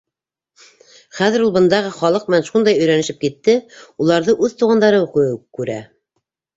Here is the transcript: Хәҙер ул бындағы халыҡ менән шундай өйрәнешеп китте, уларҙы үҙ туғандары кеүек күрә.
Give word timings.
Хәҙер 1.17 1.43
ул 1.49 1.51
бындағы 1.57 1.91
халыҡ 1.99 2.27
менән 2.33 2.49
шундай 2.49 2.81
өйрәнешеп 2.81 3.23
китте, 3.27 3.57
уларҙы 4.07 4.39
үҙ 4.45 4.61
туғандары 4.65 5.07
кеүек 5.17 5.43
күрә. 5.63 5.83